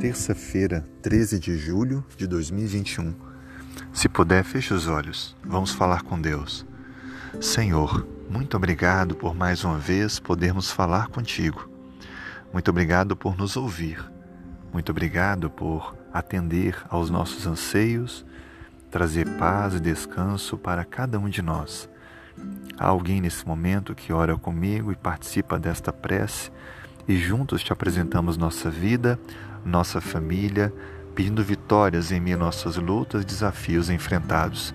terça-feira, 0.00 0.82
13 1.02 1.38
de 1.38 1.58
julho 1.58 2.02
de 2.16 2.26
2021. 2.26 3.14
Se 3.92 4.08
puder, 4.08 4.42
feche 4.42 4.72
os 4.72 4.86
olhos. 4.86 5.36
Vamos 5.44 5.72
falar 5.72 6.00
com 6.00 6.18
Deus. 6.18 6.64
Senhor, 7.38 8.08
muito 8.30 8.56
obrigado 8.56 9.14
por 9.14 9.34
mais 9.34 9.62
uma 9.62 9.76
vez 9.76 10.18
podermos 10.18 10.70
falar 10.70 11.08
contigo. 11.08 11.70
Muito 12.50 12.70
obrigado 12.70 13.14
por 13.14 13.36
nos 13.36 13.58
ouvir. 13.58 14.02
Muito 14.72 14.90
obrigado 14.90 15.50
por 15.50 15.94
atender 16.14 16.82
aos 16.88 17.10
nossos 17.10 17.46
anseios, 17.46 18.24
trazer 18.90 19.28
paz 19.36 19.74
e 19.74 19.80
descanso 19.80 20.56
para 20.56 20.82
cada 20.82 21.18
um 21.18 21.28
de 21.28 21.42
nós. 21.42 21.90
Há 22.78 22.86
alguém 22.86 23.20
nesse 23.20 23.46
momento 23.46 23.94
que 23.94 24.14
ora 24.14 24.34
comigo 24.38 24.90
e 24.90 24.96
participa 24.96 25.58
desta 25.58 25.92
prece 25.92 26.50
e 27.06 27.18
juntos 27.18 27.62
te 27.62 27.72
apresentamos 27.72 28.36
nossa 28.36 28.70
vida, 28.70 29.18
nossa 29.64 30.00
família, 30.00 30.72
pedindo 31.14 31.42
vitórias 31.42 32.12
em 32.12 32.20
meio 32.20 32.36
a 32.36 32.40
nossas 32.40 32.76
lutas, 32.76 33.24
desafios 33.24 33.90
enfrentados. 33.90 34.74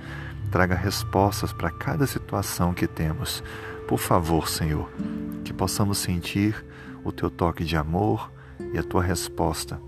Traga 0.51 0.75
respostas 0.75 1.51
para 1.51 1.71
cada 1.71 2.05
situação 2.05 2.73
que 2.73 2.87
temos. 2.87 3.43
Por 3.87 3.99
favor, 3.99 4.47
Senhor, 4.47 4.89
que 5.43 5.53
possamos 5.53 5.97
sentir 5.97 6.65
o 7.03 7.11
teu 7.11 7.29
toque 7.29 7.63
de 7.63 7.77
amor 7.77 8.31
e 8.73 8.77
a 8.77 8.83
tua 8.83 9.03
resposta, 9.03 9.79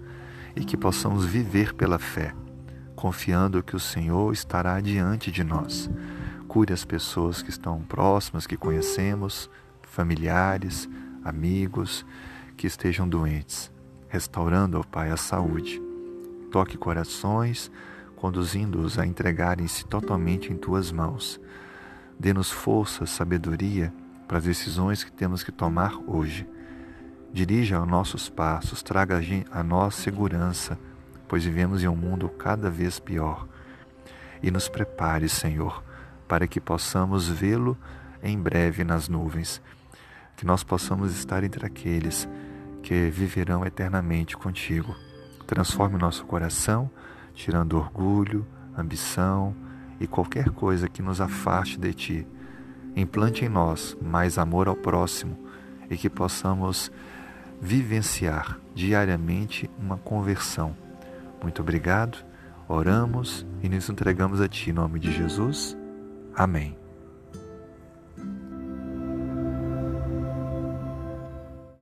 e 0.56 0.64
que 0.64 0.78
possamos 0.78 1.26
viver 1.26 1.74
pela 1.74 1.98
fé, 1.98 2.34
confiando 2.96 3.64
que 3.64 3.76
o 3.76 3.80
Senhor 3.80 4.32
estará 4.34 4.80
diante 4.80 5.32
de 5.32 5.44
nós. 5.44 5.90
Cure 6.48 6.74
as 6.74 6.86
pessoas 6.86 7.42
que 7.42 7.50
estão 7.50 7.82
próximas, 7.82 8.48
que 8.48 8.58
conhecemos, 8.58 9.50
familiares, 9.84 10.88
amigos 11.24 12.06
que 12.56 12.68
estejam 12.68 13.08
doentes, 13.08 13.72
restaurando, 14.18 14.80
ó 14.80 14.84
Pai, 14.84 15.12
a 15.12 15.18
saúde. 15.18 15.80
Toque 16.52 16.76
corações, 16.76 17.72
conduzindo-os 18.16 18.98
a 18.98 19.06
entregarem-se 19.06 19.86
totalmente 19.86 20.52
em 20.52 20.58
tuas 20.58 20.92
mãos. 20.92 21.40
Dê-nos 22.20 22.50
força, 22.50 23.06
sabedoria 23.06 23.94
para 24.28 24.40
as 24.40 24.46
decisões 24.46 25.04
que 25.04 25.12
temos 25.12 25.44
que 25.44 25.52
tomar 25.52 25.94
hoje. 26.08 26.48
Dirija 27.32 27.80
os 27.80 27.88
nossos 27.88 28.28
passos, 28.28 28.82
traga 28.82 29.22
a 29.52 29.64
nós 29.64 29.94
segurança, 29.94 30.80
pois 31.28 31.44
vivemos 31.44 31.84
em 31.84 31.88
um 31.88 31.96
mundo 31.96 32.28
cada 32.28 32.72
vez 32.72 33.00
pior. 33.00 33.48
E 34.42 34.50
nos 34.50 34.68
prepare, 34.68 35.30
Senhor, 35.30 35.84
para 36.28 36.48
que 36.48 36.60
possamos 36.60 37.30
vê-lo 37.30 37.78
em 38.24 38.36
breve 38.36 38.84
nas 38.84 39.08
nuvens, 39.08 39.62
que 40.36 40.44
nós 40.44 40.64
possamos 40.64 41.16
estar 41.16 41.44
entre 41.44 41.64
aqueles 41.68 42.28
que 42.88 43.10
viverão 43.10 43.66
eternamente 43.66 44.38
contigo. 44.38 44.96
Transforme 45.46 45.98
nosso 45.98 46.24
coração, 46.24 46.90
tirando 47.34 47.78
orgulho, 47.78 48.48
ambição 48.78 49.54
e 50.00 50.08
qualquer 50.08 50.52
coisa 50.52 50.88
que 50.88 51.02
nos 51.02 51.20
afaste 51.20 51.78
de 51.78 51.94
ti. 51.94 52.28
Implante 52.96 53.44
em 53.44 53.50
nós 53.50 53.98
mais 54.02 54.38
amor 54.38 54.70
ao 54.70 54.76
próximo 54.76 55.38
e 55.90 55.98
que 55.98 56.10
possamos 56.10 56.90
vivenciar 57.62 58.58
diariamente 58.74 59.70
uma 59.78 59.98
conversão. 59.98 60.74
Muito 61.44 61.62
obrigado, 61.62 62.24
oramos 62.70 63.46
e 63.62 63.68
nos 63.68 63.90
entregamos 63.90 64.40
a 64.40 64.48
Ti 64.48 64.70
em 64.70 64.74
nome 64.74 64.98
de 64.98 65.12
Jesus. 65.12 65.78
Amém. 66.34 66.87